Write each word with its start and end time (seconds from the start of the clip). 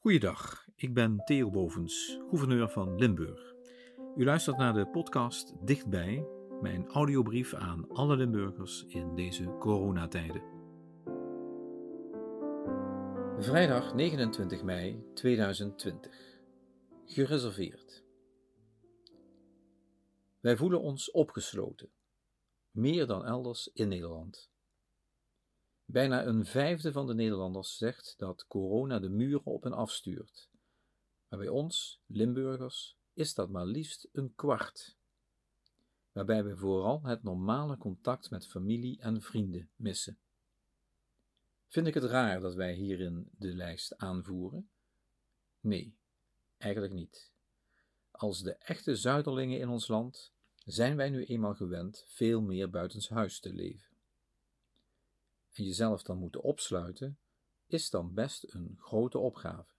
Goeiedag, 0.00 0.66
ik 0.76 0.94
ben 0.94 1.24
Theo 1.24 1.50
Bovens, 1.50 2.18
gouverneur 2.28 2.68
van 2.68 2.98
Limburg. 2.98 3.54
U 4.16 4.24
luistert 4.24 4.56
naar 4.56 4.72
de 4.72 4.86
podcast 4.86 5.66
Dichtbij, 5.66 6.26
mijn 6.60 6.86
audiobrief 6.86 7.54
aan 7.54 7.88
alle 7.88 8.16
Limburgers 8.16 8.84
in 8.88 9.14
deze 9.14 9.56
coronatijden. 9.58 10.42
Vrijdag 13.38 13.94
29 13.94 14.62
mei 14.62 15.02
2020. 15.14 16.38
Gereserveerd. 17.04 18.04
Wij 20.40 20.56
voelen 20.56 20.80
ons 20.80 21.10
opgesloten, 21.10 21.90
meer 22.70 23.06
dan 23.06 23.24
elders 23.24 23.70
in 23.72 23.88
Nederland. 23.88 24.50
Bijna 25.90 26.24
een 26.24 26.46
vijfde 26.46 26.92
van 26.92 27.06
de 27.06 27.14
Nederlanders 27.14 27.76
zegt 27.76 28.14
dat 28.18 28.46
corona 28.46 28.98
de 28.98 29.08
muren 29.08 29.44
op 29.44 29.64
en 29.64 29.72
afstuurt. 29.72 30.48
Maar 31.28 31.38
bij 31.38 31.48
ons, 31.48 32.00
Limburgers, 32.06 32.96
is 33.12 33.34
dat 33.34 33.50
maar 33.50 33.66
liefst 33.66 34.08
een 34.12 34.34
kwart. 34.34 34.96
Waarbij 36.12 36.44
we 36.44 36.56
vooral 36.56 37.02
het 37.02 37.22
normale 37.22 37.76
contact 37.76 38.30
met 38.30 38.46
familie 38.46 39.00
en 39.00 39.22
vrienden 39.22 39.70
missen. 39.76 40.18
Vind 41.68 41.86
ik 41.86 41.94
het 41.94 42.04
raar 42.04 42.40
dat 42.40 42.54
wij 42.54 42.74
hierin 42.74 43.28
de 43.38 43.54
lijst 43.54 43.96
aanvoeren? 43.96 44.70
Nee, 45.60 45.96
eigenlijk 46.56 46.92
niet. 46.92 47.32
Als 48.10 48.42
de 48.42 48.54
echte 48.54 48.96
zuiderlingen 48.96 49.60
in 49.60 49.68
ons 49.68 49.88
land 49.88 50.32
zijn 50.64 50.96
wij 50.96 51.10
nu 51.10 51.24
eenmaal 51.24 51.54
gewend 51.54 52.04
veel 52.08 52.40
meer 52.40 52.70
buitenshuis 52.70 53.40
te 53.40 53.52
leven 53.52 53.97
en 55.58 55.64
jezelf 55.64 56.02
dan 56.02 56.18
moeten 56.18 56.42
opsluiten, 56.42 57.18
is 57.66 57.90
dan 57.90 58.14
best 58.14 58.54
een 58.54 58.76
grote 58.78 59.18
opgave. 59.18 59.72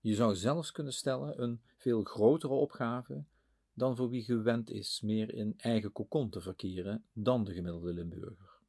Je 0.00 0.14
zou 0.14 0.34
zelfs 0.34 0.72
kunnen 0.72 0.92
stellen 0.92 1.42
een 1.42 1.62
veel 1.76 2.02
grotere 2.02 2.52
opgave 2.52 3.24
dan 3.72 3.96
voor 3.96 4.08
wie 4.08 4.22
gewend 4.22 4.70
is 4.70 5.00
meer 5.00 5.34
in 5.34 5.54
eigen 5.56 5.92
kokon 5.92 6.30
te 6.30 6.40
verkeren 6.40 7.04
dan 7.12 7.44
de 7.44 7.52
gemiddelde 7.52 7.92
Limburger. 7.92 8.60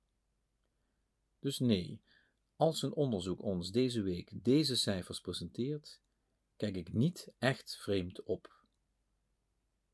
Dus 1.40 1.60
nee, 1.60 2.02
als 2.56 2.82
een 2.82 2.94
onderzoek 2.94 3.42
ons 3.42 3.72
deze 3.72 4.02
week 4.02 4.44
deze 4.44 4.76
cijfers 4.76 5.22
presenteert, 5.22 6.02
kijk 6.56 6.76
ik 6.76 6.94
niet 6.94 7.34
echt 7.38 7.78
vreemd 7.78 8.24
op. 8.24 8.62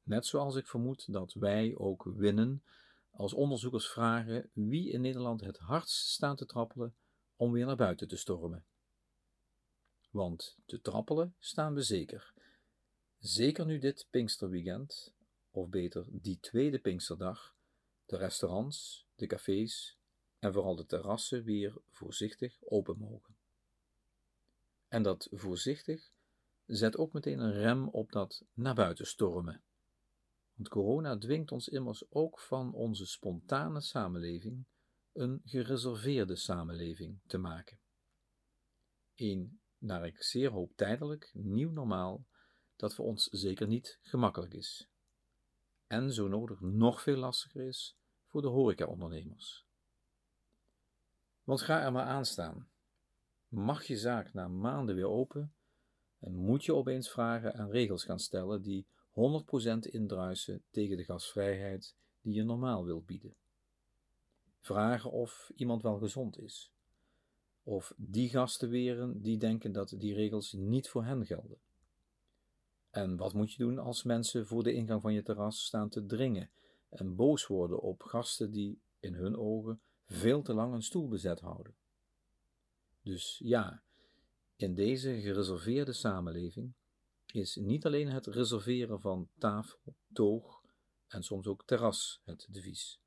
Net 0.04 0.26
zoals 0.26 0.56
ik 0.56 0.68
vermoed 0.68 1.14
dat 1.14 1.34
wij 1.34 1.78
ook 1.78 2.04
winnen 2.04 2.64
als 3.20 3.34
onderzoekers 3.34 3.88
vragen 3.88 4.50
wie 4.54 4.92
in 4.92 5.02
Nederland 5.02 5.42
het 5.42 5.58
hardst 5.58 6.08
staan 6.08 6.36
te 6.36 6.46
trappelen 6.46 6.96
om 7.36 7.52
weer 7.52 7.66
naar 7.66 7.76
buiten 7.76 8.08
te 8.08 8.18
stormen. 8.18 8.66
Want 10.10 10.58
te 10.66 10.82
trappelen 10.82 11.36
staan 11.40 11.74
we 11.74 11.82
zeker. 11.82 12.34
Zeker 13.18 13.66
nu 13.66 13.80
dit 13.80 14.08
Pinksterweekend, 14.10 15.14
of 15.52 15.70
beter 15.70 16.06
die 16.10 16.40
tweede 16.40 16.80
Pinksterdag, 16.80 17.56
de 18.06 18.18
restaurants, 18.18 19.08
de 19.16 19.28
cafés 19.28 19.98
en 20.38 20.54
vooral 20.54 20.76
de 20.76 20.86
terrassen 20.86 21.44
weer 21.44 21.82
voorzichtig 21.90 22.58
open 22.64 22.98
mogen. 22.98 23.38
En 24.88 25.04
dat 25.04 25.28
voorzichtig 25.32 26.12
zet 26.66 26.98
ook 26.98 27.14
meteen 27.14 27.40
een 27.40 27.54
rem 27.54 27.88
op 27.88 28.12
dat 28.12 28.44
naar 28.54 28.76
buiten 28.76 29.08
stormen. 29.08 29.64
Want 30.60 30.72
corona 30.72 31.18
dwingt 31.18 31.52
ons 31.52 31.68
immers 31.68 32.12
ook 32.12 32.40
van 32.40 32.74
onze 32.74 33.06
spontane 33.06 33.82
samenleving 33.82 34.66
een 35.14 35.42
gereserveerde 35.44 36.36
samenleving 36.36 37.20
te 37.26 37.38
maken. 37.38 37.80
Een, 39.16 39.62
naar 39.78 40.06
ik 40.06 40.24
zeer 40.24 40.52
hoop 40.52 40.76
tijdelijk, 40.76 41.32
nieuw 41.34 41.72
normaal 41.72 42.26
dat 42.76 42.96
voor 42.96 43.06
ons 43.06 43.24
zeker 43.24 43.68
niet 43.68 44.00
gemakkelijk 44.02 44.54
is. 44.54 44.90
En 45.88 46.14
zo 46.14 46.28
nodig 46.28 46.60
nog 46.60 47.02
veel 47.02 47.18
lastiger 47.18 47.62
is 47.62 47.98
voor 48.26 48.42
de 48.42 48.48
horecaondernemers. 48.48 49.66
Want 51.44 51.62
ga 51.62 51.84
er 51.84 51.92
maar 51.92 52.06
aan 52.06 52.26
staan. 52.26 52.70
Mag 53.48 53.84
je 53.84 53.98
zaak 53.98 54.34
na 54.34 54.48
maanden 54.48 54.96
weer 54.96 55.10
open 55.10 55.56
en 56.18 56.36
moet 56.36 56.66
je 56.66 56.76
opeens 56.76 57.12
vragen 57.12 57.54
en 57.54 57.70
regels 57.70 58.04
gaan 58.04 58.20
stellen 58.20 58.62
die 58.62 58.88
100% 59.20 59.92
indruisen 59.92 60.64
tegen 60.72 60.98
de 60.98 61.04
gasvrijheid 61.04 61.96
die 62.22 62.34
je 62.34 62.44
normaal 62.44 62.86
wilt 62.86 63.06
bieden. 63.06 63.36
Vragen 64.60 65.12
of 65.12 65.52
iemand 65.56 65.82
wel 65.82 65.98
gezond 65.98 66.40
is. 66.40 66.72
Of 67.64 67.94
die 67.98 68.30
gasten 68.30 68.70
weren 68.70 69.22
die 69.22 69.38
denken 69.38 69.72
dat 69.72 69.94
die 69.98 70.14
regels 70.14 70.54
niet 70.54 70.90
voor 70.90 71.04
hen 71.04 71.26
gelden. 71.26 71.58
En 72.90 73.18
wat 73.18 73.34
moet 73.34 73.52
je 73.52 73.64
doen 73.64 73.80
als 73.80 74.04
mensen 74.04 74.48
voor 74.48 74.64
de 74.64 74.74
ingang 74.74 75.02
van 75.02 75.14
je 75.14 75.24
terras 75.24 75.66
staan 75.66 75.90
te 75.90 76.06
dringen 76.06 76.50
en 76.90 77.16
boos 77.16 77.48
worden 77.48 77.80
op 77.80 78.02
gasten 78.02 78.52
die, 78.52 78.80
in 79.00 79.14
hun 79.14 79.38
ogen, 79.38 79.82
veel 80.06 80.42
te 80.42 80.54
lang 80.54 80.74
een 80.74 80.84
stoel 80.84 81.08
bezet 81.08 81.40
houden? 81.40 81.76
Dus 83.02 83.40
ja, 83.44 83.84
in 84.56 84.74
deze 84.74 85.22
gereserveerde 85.22 85.94
samenleving 85.94 86.74
is 87.32 87.56
niet 87.56 87.86
alleen 87.86 88.08
het 88.08 88.26
reserveren 88.26 89.02
van 89.02 89.30
tafel, 89.38 89.96
toog 90.14 90.64
en 91.08 91.24
soms 91.24 91.48
ook 91.48 91.66
terras 91.66 92.22
het 92.26 92.48
devies, 92.50 93.00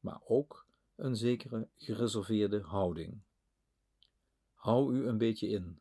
maar 0.00 0.20
ook 0.24 0.66
een 0.96 1.16
zekere 1.16 1.68
gereserveerde 1.76 2.60
houding. 2.60 3.20
Hou 4.54 4.94
u 4.96 5.06
een 5.06 5.18
beetje 5.18 5.48
in 5.48 5.80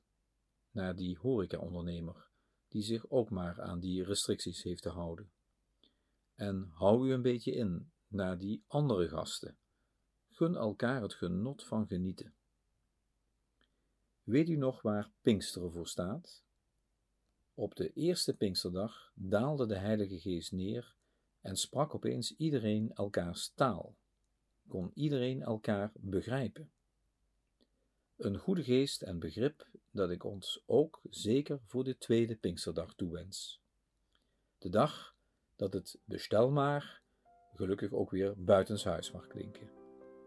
naar 0.72 0.96
die 0.96 1.18
horecaondernemer 1.18 2.28
die 2.68 2.84
zich 2.84 3.10
ook 3.10 3.30
maar 3.30 3.62
aan 3.62 3.80
die 3.80 4.04
restricties 4.04 4.64
heeft 4.64 4.82
te 4.82 4.90
houden. 4.90 5.32
En 6.36 6.72
hou 6.74 7.08
u 7.08 7.14
een 7.14 7.22
beetje 7.22 7.52
in 7.52 7.92
naar 8.08 8.38
die 8.38 8.64
andere 8.68 9.08
gasten. 9.10 9.58
Gun 10.30 10.56
elkaar 10.56 11.02
het 11.02 11.14
genot 11.14 11.64
van 11.64 11.88
genieten. 11.88 12.34
Weet 14.24 14.50
u 14.50 14.56
nog 14.56 14.82
waar 14.82 15.12
Pinksteren 15.22 15.72
voor 15.72 15.88
staat? 15.88 16.45
Op 17.58 17.76
de 17.76 17.94
eerste 17.94 18.36
Pinksterdag 18.36 19.12
daalde 19.14 19.66
de 19.66 19.76
Heilige 19.76 20.20
Geest 20.20 20.52
neer 20.52 20.96
en 21.42 21.56
sprak 21.56 21.96
opeens 21.96 22.36
iedereen 22.36 22.92
elkaars 22.94 23.52
taal. 23.54 23.96
Kon 24.68 24.92
iedereen 24.94 25.42
elkaar 25.42 25.92
begrijpen. 25.96 26.72
Een 28.18 28.38
goede 28.38 28.64
geest 28.64 29.02
en 29.02 29.20
begrip 29.20 29.68
dat 29.92 30.10
ik 30.10 30.24
ons 30.24 30.64
ook 30.66 31.02
zeker 31.10 31.60
voor 31.66 31.84
de 31.84 31.98
tweede 31.98 32.36
Pinksterdag 32.36 32.94
toewens. 32.96 33.62
De 34.58 34.70
dag 34.70 35.16
dat 35.56 35.74
het 35.74 36.00
bestel 36.06 36.52
maar 36.52 37.02
gelukkig 37.54 37.92
ook 37.92 38.12
weer 38.12 38.44
buitenshuis 38.44 39.12
mag 39.12 39.28
klinken. 39.28 39.70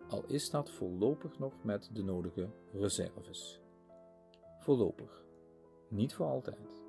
Al 0.09 0.25
is 0.25 0.51
dat 0.51 0.71
voorlopig 0.71 1.39
nog 1.39 1.65
met 1.65 1.91
de 1.93 2.03
nodige 2.03 2.51
reserves. 2.73 3.61
Voorlopig, 4.59 5.25
niet 5.89 6.15
voor 6.15 6.27
altijd. 6.27 6.88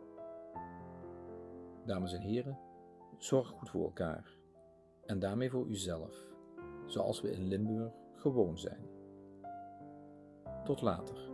Dames 1.90 2.14
en 2.14 2.22
heren, 2.22 2.60
zorg 3.18 3.48
goed 3.48 3.70
voor 3.70 3.84
elkaar 3.84 4.38
en 5.06 5.20
daarmee 5.20 5.50
voor 5.50 5.68
uzelf, 5.68 6.26
zoals 6.86 7.22
we 7.22 7.32
in 7.32 7.48
Limburg 7.48 7.94
gewoon 8.16 8.58
zijn. 8.58 8.90
Tot 10.64 10.82
later. 10.82 11.29